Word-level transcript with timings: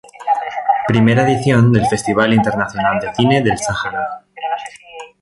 I 0.91 0.97
edición 1.25 1.63
del 1.71 1.85
Festival 1.85 2.33
Internacional 2.33 2.99
de 3.01 3.13
cine 3.13 3.43
del 3.43 3.59
Sahara 3.59 4.23